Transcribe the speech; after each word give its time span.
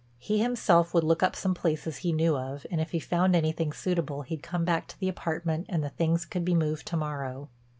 He 0.17 0.39
himself 0.41 0.95
would 0.95 1.03
look 1.03 1.21
up 1.21 1.35
some 1.35 1.53
places 1.53 1.97
he 1.97 2.11
knew 2.11 2.35
of, 2.35 2.65
and 2.71 2.81
if 2.81 2.89
he 2.89 2.99
found 2.99 3.35
anything 3.35 3.71
suitable 3.71 4.23
he'd 4.23 4.41
come 4.41 4.65
back 4.65 4.87
to 4.87 4.99
the 4.99 5.07
apartment 5.07 5.67
and 5.69 5.83
the 5.83 5.89
things 5.89 6.25
could 6.25 6.43
be 6.43 6.55
moved 6.55 6.87
to 6.87 6.97
morrow. 6.97 7.49